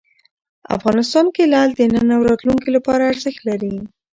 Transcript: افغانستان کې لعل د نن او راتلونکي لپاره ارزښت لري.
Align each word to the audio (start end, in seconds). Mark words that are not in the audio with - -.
افغانستان 0.77 1.25
کې 1.35 1.43
لعل 1.53 1.69
د 1.75 1.81
نن 1.93 2.07
او 2.15 2.21
راتلونکي 2.29 2.69
لپاره 2.77 3.09
ارزښت 3.11 3.41
لري. 3.49 3.73